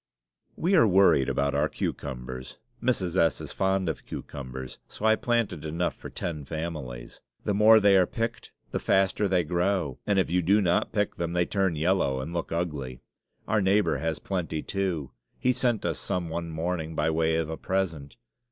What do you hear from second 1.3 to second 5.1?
our cucumbers. Mrs. S. is fond of cucumbers, so